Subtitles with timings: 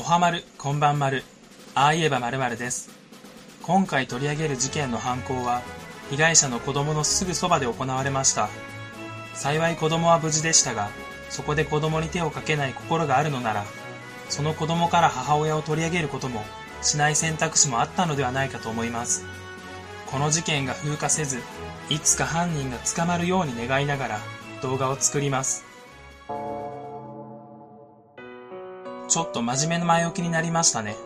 [0.00, 1.24] おはまる、こんばんまる。
[1.74, 2.88] ああ言えばまるまるです。
[3.60, 5.60] 今回取り上げる事件の犯行は、
[6.08, 8.48] 被害者の子供のすぐそばで行われました。
[9.34, 10.88] 幸い子供は無事でしたが、
[11.28, 13.66] そこで子供に手をかけない心があるのなら、
[14.30, 16.46] その子供から母親を取り上げることも、
[16.80, 19.26] しない選択肢もあったのではないかと思います。
[20.06, 21.42] この事件が風化せず、
[21.90, 24.20] いつか犯人が捕まるように願いながら
[24.62, 25.69] 動画を作ります。
[29.10, 30.96] ちょっと真面目な前置きになりましたね。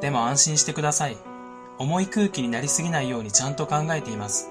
[0.00, 1.18] でも安心してください。
[1.78, 4.48] 重い空気になりすぎないようにちゃんと考えています。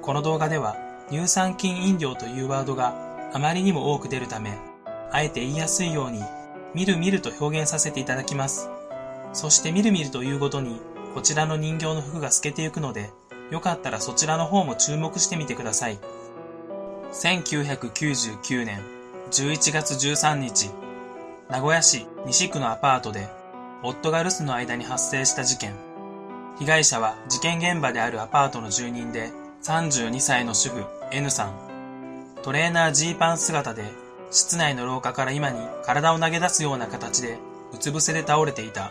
[0.00, 0.76] この動画では
[1.10, 2.94] 乳酸菌飲料というワードが
[3.32, 4.56] あまりにも多く出るため、
[5.10, 6.22] あえて言いやすいように、
[6.72, 8.70] みるみると表現させていただきます。
[9.32, 10.80] そしてみるみるというごとに、
[11.14, 13.10] こちらの人形の服が透けていくので、
[13.50, 15.98] よかったらそちらの方も注目してみてください。
[17.12, 18.80] 1999年
[19.32, 20.70] 11月13日、
[21.50, 23.28] 名古屋市西区のアパートで、
[23.82, 25.74] 夫が留守の間に発生した事件。
[26.58, 29.30] 被害者は事件現場であるアパートの住人で、
[29.62, 31.54] 32歳の主婦 N さん。
[32.42, 33.84] トレーナージーパン姿で、
[34.30, 37.38] 室内の廊下から今に体を投げ出すような形で、
[37.74, 38.90] うつ伏せで倒れていた。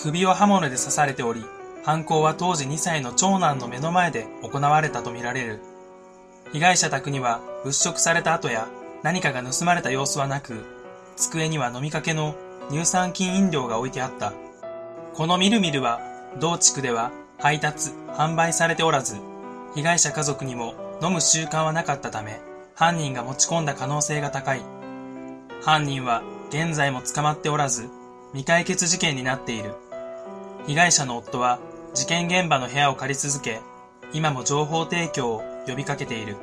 [0.00, 1.44] 首を刃物で刺されており、
[1.84, 5.60] 犯行は当時2歳の長男の目の前で行われたとみられる。
[6.52, 8.68] 被害者宅には物色された跡や
[9.02, 10.71] 何かが盗まれた様子はなく、
[11.30, 12.34] 机には飲みかけの
[12.70, 14.32] 乳酸菌飲料が置いてあった。
[15.14, 16.00] このみるみるは、
[16.40, 19.16] 同地区では配達、販売されておらず、
[19.74, 22.40] 被害者家族にも飲む習慣はなかったため、
[22.74, 24.62] 犯人が持ち込んだ可能性が高い。
[25.62, 27.88] 犯人は現在も捕まっておらず、
[28.32, 29.74] 未解決事件になっている。
[30.66, 31.58] 被害者の夫は
[31.94, 33.60] 事件現場の部屋を借り続け、
[34.12, 36.36] 今も情報提供を呼びかけている。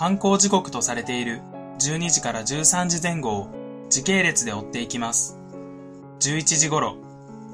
[0.00, 1.42] 犯行時刻とされている
[1.78, 3.48] 12時から13時前後を
[3.90, 5.38] 時系列で追っていきます。
[6.20, 6.96] 11時頃、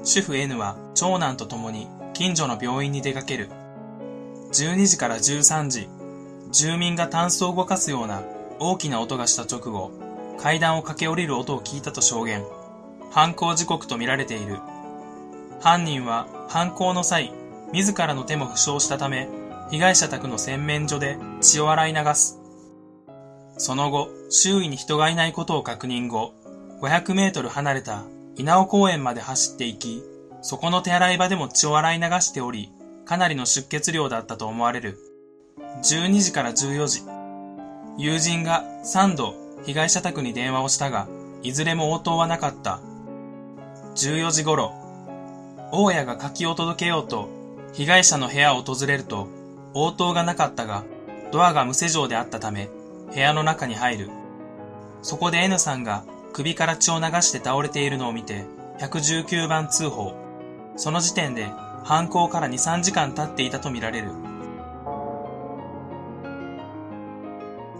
[0.05, 3.49] 主婦 N は長男と共に近所の病院に出かける。
[4.53, 5.89] 12時から13時、
[6.49, 8.23] 住民がタンスを動かすような
[8.59, 9.91] 大きな音がした直後、
[10.37, 12.45] 階段を駆け下りる音を聞いたと証言。
[13.11, 14.59] 犯行時刻とみられている。
[15.59, 17.33] 犯人は犯行の際、
[17.73, 19.27] 自らの手も負傷したため、
[19.69, 22.39] 被害者宅の洗面所で血を洗い流す。
[23.57, 26.33] その後、周囲に人がいないことを確認後、
[26.81, 28.03] 500メートル離れた
[28.35, 30.03] 稲尾公園まで走っていき、
[30.41, 32.71] そこの手洗い場でも血を洗い流しており、
[33.05, 34.99] かなりの出血量だったと思われる。
[35.83, 37.03] 12時から14時。
[37.97, 39.33] 友人が3度
[39.65, 41.07] 被害者宅に電話をしたが、
[41.41, 42.79] いずれも応答はなかった。
[43.95, 44.73] 14時頃、
[45.71, 47.29] 大家が柿を届けようと、
[47.73, 49.27] 被害者の部屋を訪れると、
[49.73, 50.83] 応答がなかったが、
[51.31, 52.69] ドアが無施錠であったため、
[53.13, 54.09] 部屋の中に入る。
[55.01, 58.45] そこで N さんが首から血を流して倒れているのを見て、
[58.79, 60.13] 119番通報。
[60.75, 61.47] その時点で
[61.83, 64.11] 犯行から2、3時間経っていたとみられる。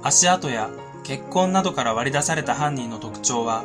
[0.03, 0.69] 足跡や
[1.03, 3.63] 血痕などから割り出された犯人の特徴は、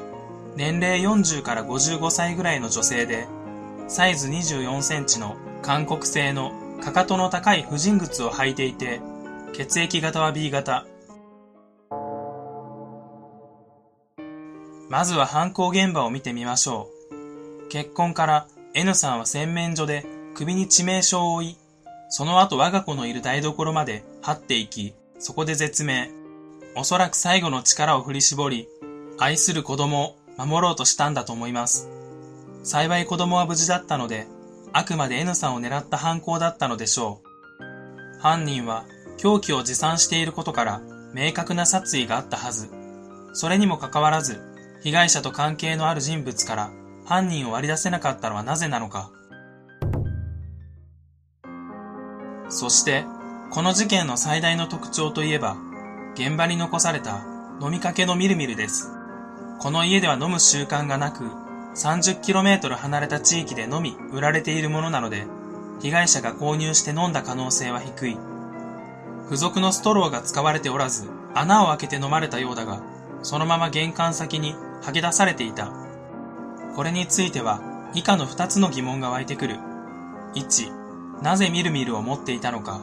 [0.56, 3.26] 年齢40から55歳ぐらいの女性で、
[3.88, 9.00] サイズ24センチの韓国製のかかとの高い婦人靴を履いていて、
[9.54, 10.86] 血液型は B 型。
[14.88, 16.88] まずは犯行現場を見てみましょ
[17.66, 17.68] う。
[17.68, 21.58] 結婚から N さんは洗面所で首に致命傷を負い、
[22.08, 26.10] その後我が子のいる台所まで這っていき、そこで絶命。
[26.74, 28.68] おそらく最後の力を振り絞り、
[29.18, 31.90] 愛する子供を守ろうとしたんだと思います。
[32.62, 34.26] 幸い子供は無事だったので、
[34.72, 37.32] あくまで N さんを狙った犯行だったのでしょう。
[38.22, 38.86] 犯人は
[39.22, 40.80] 凶器を持参していることから
[41.14, 42.68] 明確な殺意があったはず。
[43.34, 44.40] それにもかかわらず、
[44.82, 46.72] 被害者と関係のある人物から
[47.04, 49.12] 犯人を割り出せなかったのはなぜなのか。
[52.48, 53.04] そして、
[53.52, 55.56] この事件の最大の特徴といえば、
[56.16, 57.24] 現場に残された
[57.60, 58.90] 飲みかけのみるみるです。
[59.60, 61.22] この家では飲む習慣がなく、
[61.76, 65.28] 30km 離れた地域でのみ売られているものなので、
[65.80, 68.18] 被害者が購入して飲んだ可能性は低い。
[69.24, 72.82] 付属のストローが使われておらず、穴を開けて飲まれたようだが、
[73.22, 75.72] そのまま玄関先に吐き出されていた。
[76.76, 77.60] これについては、
[77.94, 79.56] 以下の2つの疑問が湧いてくる。
[80.34, 82.80] 1、なぜみるみるを持っていたのか。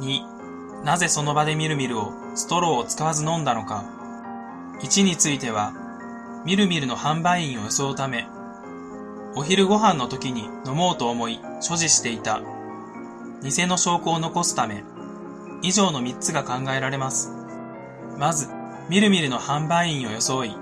[0.00, 3.84] 2、なぜその場でみるみるをストローを使わず飲んだのか。
[4.80, 5.72] 1については、
[6.44, 8.26] みるみるの販売員を装うため、
[9.34, 12.40] お昼ご飯の時に飲もうと思い所持していた。
[13.42, 14.82] 偽の証拠を残すため、
[15.62, 17.32] 以上の3つが考えられます。
[18.18, 18.48] まず、
[18.88, 20.56] みるみるの販売員を装い、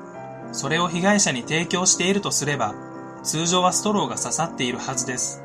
[0.52, 2.75] それを被害者に提供しているとすれば、
[3.23, 5.43] 通常はストローが刺さっているはずです。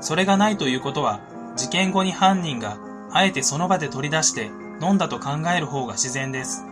[0.00, 1.20] それがないということは、
[1.56, 2.78] 事件後に犯人が
[3.12, 4.50] あえてその場で取り出して
[4.80, 6.64] 飲んだと考える方が自然です。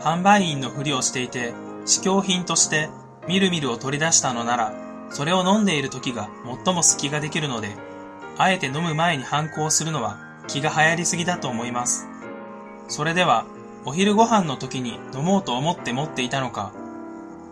[0.00, 1.54] 販売員のふりをしていて、
[1.84, 2.88] 試供品として
[3.28, 4.72] みるみるを取り出したのなら、
[5.10, 6.28] それを飲んでいる時が
[6.64, 7.76] 最も隙ができるので、
[8.38, 12.08] あえて飲む前に反抗するのは気が流行りすぎだと思います。
[12.88, 13.44] それでは、
[13.84, 16.72] お昼ご飯の時に飲もうと思って持っていたのか、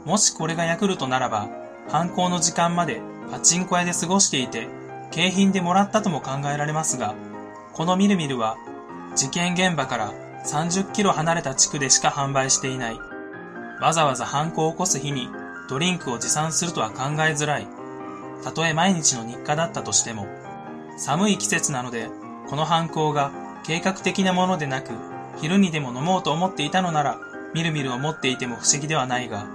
[0.04, 1.48] もしこれがヤクルトならば、
[1.88, 3.00] 犯行の時間まで
[3.30, 4.68] パチンコ屋で過ごしていて、
[5.10, 7.14] 景品でもらったとも考えられますが、
[7.72, 8.56] このみるみるは、
[9.16, 10.12] 事件現場から
[10.44, 12.98] 30キロ離れた地区でしか販売していない。
[13.80, 15.28] わざわざ犯行を起こす日に
[15.68, 17.66] ドリンクを持参するとは考えづらい。
[18.44, 20.26] たとえ毎日の日課だったとしても、
[20.96, 22.08] 寒い季節なので、
[22.50, 23.30] この犯行が
[23.64, 24.90] 計画的なものでなく、
[25.40, 27.16] 昼にでも飲もうと思っていたのなら、
[27.54, 29.46] みるみるを持っていても不思議ではないが、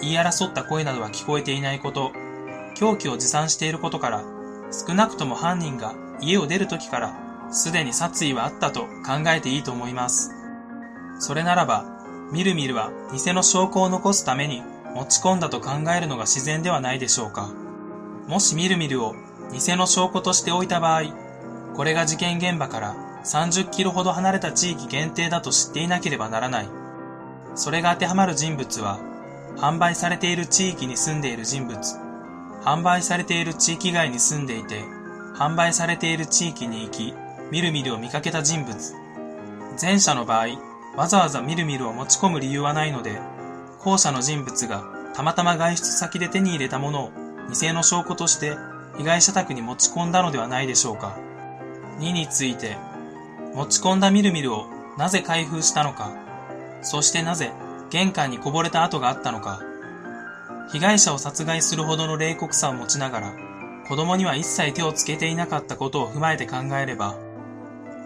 [0.00, 2.10] 言い争った声などは聞こえていないこと、
[2.74, 4.24] 凶器を持参していることから、
[4.70, 7.14] 少なくとも犯人が家を出る時から、
[7.50, 8.88] すでに殺意はあったと考
[9.26, 10.30] えていいと思います。
[11.18, 11.84] それならば、
[12.32, 14.62] みるみるは偽の証拠を残すために
[14.94, 17.50] 持ち込んだと考えるのが自然ではないでしょうか。
[18.26, 19.14] もしみるみるを
[19.52, 21.27] 偽の証拠として置いた場合、
[21.74, 22.94] これが事件現場から
[23.24, 26.68] 30キロほど離れた地域限定だと知っていなければならない。
[27.54, 28.98] それが当てはまる人物は、
[29.56, 31.78] 販売されている地域に住んでいる人物、
[32.62, 34.82] 販売されている地域外に住んでいて、
[35.34, 37.14] 販売されている地域に行き、
[37.50, 38.76] みるみるを見かけた人物。
[39.80, 40.46] 前者の場合、
[40.96, 43.20] わざわざみるみるを持ち込む理由はないので、
[43.80, 44.84] 後者の人物が
[45.14, 47.10] たまたま外出先で手に入れたものを
[47.50, 48.56] 偽の証拠として
[48.98, 51.16] 被害者宅に持ち込んだのではないでしょうか。
[51.98, 52.76] 2について、
[53.54, 54.66] 持ち込んだみるみるを
[54.96, 56.12] なぜ開封したのか、
[56.82, 57.52] そしてなぜ
[57.90, 59.60] 玄関にこぼれた跡があったのか、
[60.72, 63.32] 被害者を殺害するほどの冷酷さを持ちながら、
[63.88, 67.16] 子供には一切手をつけていなかったことを踏まえて考えれば、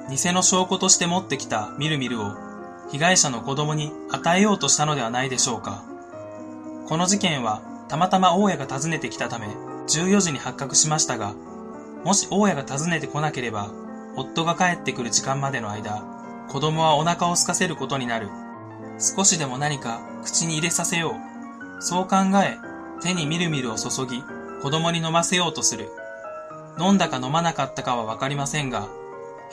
[0.08, 2.34] 偽の証拠として持ってきたみるみるを
[2.90, 5.84] 被害者の子供に与えようとしたのではないでしょうか。
[6.86, 9.46] この事件はたまたま大家が訪ねてきたため
[9.88, 11.34] 14時に発覚しましたが、
[12.04, 13.70] もし大家が訪ねてこなければ、
[14.16, 16.02] 夫が帰ってくる時間までの間、
[16.48, 18.28] 子供はお腹を空かせることになる。
[18.98, 21.16] 少しでも何か口に入れさせよ
[21.78, 21.82] う。
[21.82, 22.58] そう考え、
[23.02, 24.22] 手にみるみるを注ぎ、
[24.62, 25.90] 子供に飲ませようとする。
[26.78, 28.88] 飲んだか飲まなかったかはわかりませんが、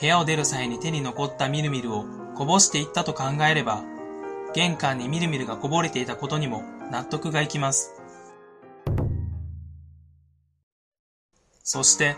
[0.00, 2.04] 部屋を出る際に手に残ったみるみるを
[2.34, 3.82] こぼしていったと考えれば、
[4.54, 7.94] 玄関にみるみるがこぼれていたことにも納得がいきます。
[11.62, 12.16] そして、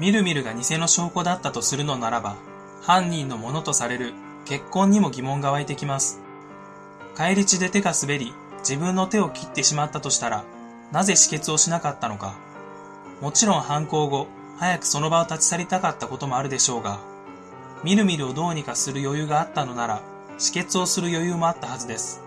[0.00, 2.36] みるみるが偽の証拠だったとするのならば、
[2.80, 4.14] 犯人のものとされる
[4.46, 6.22] 結婚にも疑問が湧いてきます。
[7.14, 10.42] 帰り地で手が滑り、自分の手を切ってしまったとしたら、
[10.90, 12.32] なぜ止血をしなかったのか。
[13.20, 14.26] もちろん犯行後、
[14.58, 16.98] 早くその場を立ち去りたかったこともあるでしょうが、
[17.84, 20.00] みるみるをどうにかする余裕があったのなら、
[20.38, 22.22] 止血をする余裕もあったはずです。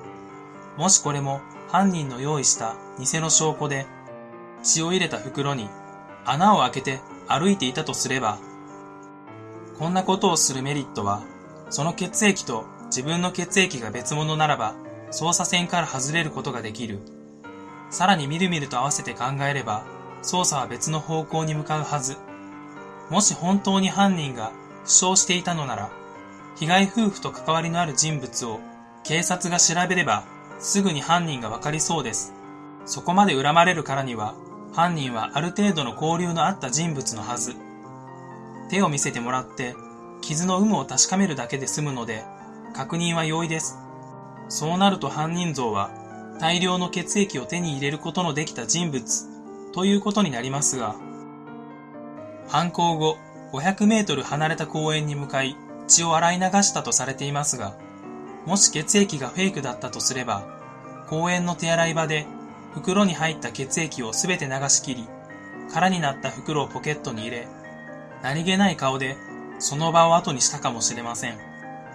[0.77, 3.87] もしこれも犯人の用意した偽の証拠で、
[4.61, 5.69] 血を入れた袋に
[6.23, 8.37] 穴を開けて歩いていたとすれば、
[9.77, 11.23] こんなことをするメリットは、
[11.69, 14.75] その血液と自分の血液が別物ならば、
[15.11, 16.99] 捜査線から外れることができる。
[17.89, 19.83] さらにみるみると合わせて考えれば、
[20.21, 22.17] 捜査は別の方向に向かうはず。
[23.09, 24.51] もし本当に犯人が
[24.83, 25.89] 負傷していたのなら、
[26.55, 28.59] 被害夫婦と関わりのある人物を
[29.03, 30.23] 警察が調べれば、
[30.59, 32.33] すぐに犯人がわかりそうです。
[32.85, 34.35] そこまで恨まれるからには、
[34.73, 37.55] 犯人はある程度の交流のあった人物のはず。
[38.69, 39.75] 手を見せてもらって、
[40.21, 42.23] 傷の有無を確かめるだけで済むので、
[42.73, 43.77] 確認は容易です。
[44.49, 45.91] そうなると犯人像は
[46.39, 49.27] 大量の血液を手に入れることのできた人物
[49.71, 50.95] ということになりますが、
[52.47, 53.17] 犯行後
[53.51, 55.55] 500メートル離れた公園に向かい
[55.87, 57.75] 血を洗い流したとされていますが、
[58.45, 60.43] もし血液がフェイクだったとすれば、
[61.07, 62.25] 公園の手洗い場で
[62.73, 65.07] 袋に入った血液をすべて流し切り、
[65.73, 67.47] 空になった袋をポケットに入れ、
[68.21, 69.15] 何気ない顔で
[69.59, 71.37] その場を後にしたかもしれません。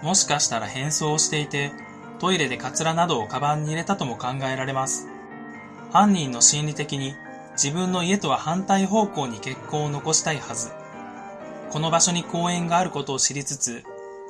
[0.01, 1.71] もしかしたら変装をしていて、
[2.19, 5.07] トイレでカツラなどをカバンに入れたとも考えられます。
[5.91, 7.15] 犯人の心理的に
[7.53, 10.71] 自分の家とは反対方向に血痕を残したいはず。
[11.71, 13.83] この場所に公園があることを知りつつ、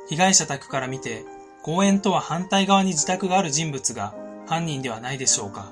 [0.09, 1.23] 被害者宅から見て、
[1.61, 4.13] 公園とは反対側に自宅がある人物が
[4.47, 5.71] 犯人ではないでしょうか。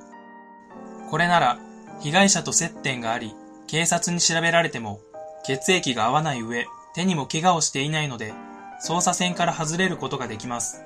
[1.09, 1.57] これなら、
[1.99, 3.33] 被害者と接点があり、
[3.67, 4.99] 警察に調べられても、
[5.43, 8.33] 血液が合わない上、手にも怪我をしていないので、
[8.79, 10.83] 操作線から外れることができます。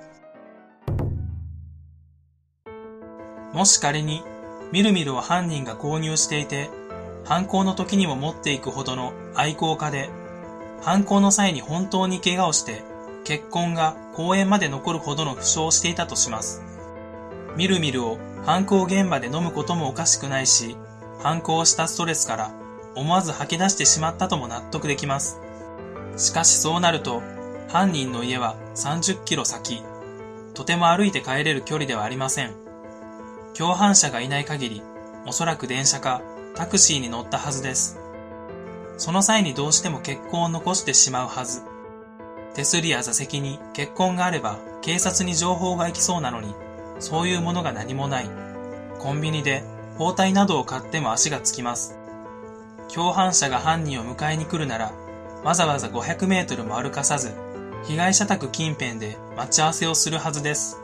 [3.53, 4.23] もし仮に、
[4.71, 6.69] みるみるを犯人が購入していて、
[7.25, 10.09] 犯行の時にも持っていくほどの愛好家で、
[10.81, 12.83] 犯行の際に本当に怪我をして、
[13.23, 16.70] 血痕が公園まで残るほどの負傷をしていたとします。
[17.57, 20.77] みるみるを犯行現場で飲むこともおかしくないし、
[21.19, 22.51] 犯行したストレスから
[22.95, 25.39] 思わず吐き出してしまったとも納得できます。
[26.17, 27.21] しかしそうなると、
[27.67, 29.83] 犯人の家は30キロ先、
[30.53, 32.53] とても歩いて帰れる距離ではありません。
[33.53, 34.83] 共犯者がいない限り、
[35.25, 36.21] おそらく電車か
[36.55, 37.99] タクシーに乗ったはずです。
[38.97, 41.63] その際にどうしても血痕を残してしまうはず。
[42.53, 46.53] 手すりや座席に血痕があれば警察に情報が行きそうなのに、
[47.01, 48.29] そういうものが何もない。
[48.99, 49.63] コンビニで
[49.97, 51.97] 包帯などを買っても足がつきます。
[52.93, 54.93] 共犯者が犯人を迎えに来るなら、
[55.43, 57.33] わざわざ500メートルも歩かさず、
[57.83, 60.77] 被害者宅近辺で待ち合わせをするはずです。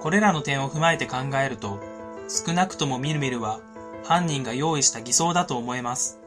[0.00, 1.78] これらの点を踏まえて考えると、
[2.28, 3.60] 少なくともみるみるは
[4.04, 6.18] 犯人が用意した偽装だと思えます。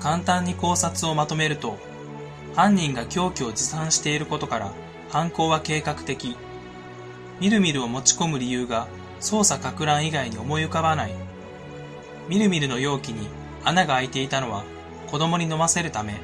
[0.00, 1.78] 簡単に考察をまとめると、
[2.54, 4.72] 犯人が凶器を持参していることから
[5.08, 6.36] 犯行は計画的。
[7.40, 8.88] みるみるを持ち込む理由が
[9.20, 11.14] 捜査か乱以外に思い浮かばない。
[12.28, 13.28] みるみるの容器に
[13.64, 14.64] 穴が開いていたのは
[15.10, 16.20] 子供に飲ませるため。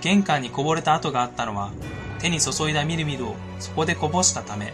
[0.00, 1.72] 玄関にこぼれた跡があったのは
[2.18, 4.72] 手に注いだみるみるをそこでこぼしたため。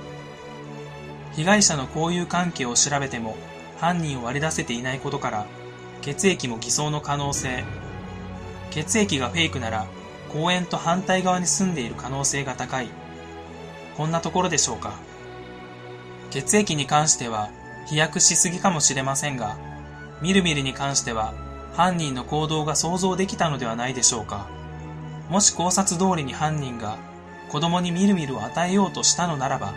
[1.35, 3.37] 被害者の交友関係を調べても
[3.79, 5.47] 犯人を割り出せていないことから
[6.03, 7.65] 血液も偽装の可能性。
[8.71, 9.87] 血液がフェイクなら
[10.33, 12.89] 公園と反対側に住んでいる可能性が高い。
[13.97, 14.95] こんなところでしょうか。
[16.31, 17.51] 血液に関しては
[17.87, 19.57] 飛躍しすぎかもしれませんが、
[20.21, 21.35] みるみるに関しては
[21.75, 24.49] 犯人の行動が想像できたのではないでしょうか。
[25.29, 26.99] もし考察通りに犯人が
[27.49, 29.75] 子供にみるみるを与えようとしたのならば、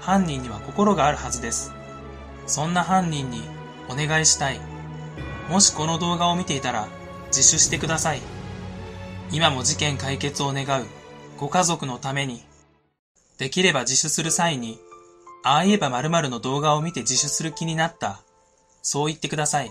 [0.00, 1.72] 犯人には心があるはずです。
[2.46, 3.42] そんな犯人に
[3.88, 4.60] お願いしたい。
[5.50, 6.88] もしこの動画を見ていたら
[7.28, 8.20] 自首してください。
[9.32, 10.86] 今も事件解決を願う
[11.38, 12.44] ご家族のために、
[13.38, 14.78] できれば自首する際に、
[15.42, 18.20] ああ言えば〇〇の動画を見て自首する気になった。
[18.82, 19.70] そう言ってください。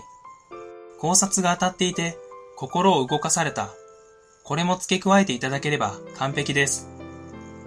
[0.98, 2.16] 考察が当たっていて、
[2.56, 3.70] 心を動かされた。
[4.44, 6.88] これも付け加えていただければ完璧です。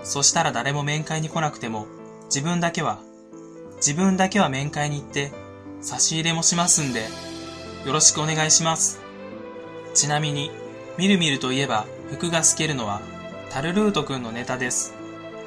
[0.03, 1.86] そしたら誰も面会に来なくても、
[2.25, 3.00] 自分だけは、
[3.77, 5.32] 自分だけは面会に行って、
[5.82, 7.08] 差し入れもしますんで、
[7.86, 9.00] よろしくお願いします。
[9.94, 10.51] ちなみに、
[10.98, 13.01] みるみるといえば、服が透けるのは、
[13.50, 14.99] タルルートくんのネタです。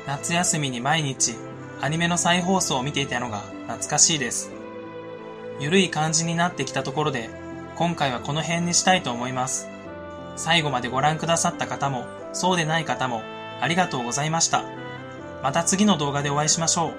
[0.06, 1.36] 夏休みに毎日、
[1.80, 4.50] アニメの再放送を見ていたのが懐かしいです。
[5.60, 7.30] ゆるい感じになってきたところで、
[7.76, 9.68] 今回はこの辺にしたいと思います。
[10.36, 13.22] 最後までご覧くださった方も、そうでない方も、
[13.60, 14.64] ありがとうございました。
[15.42, 16.92] また次の動画でお会いしましょう。